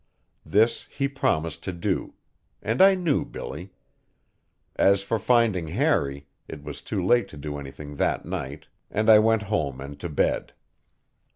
[0.43, 2.15] This he promised to do;
[2.63, 3.71] and I knew Billy.
[4.75, 9.19] As for finding Harry, it was too late to do anything that night, and I
[9.19, 10.53] went home and to bed.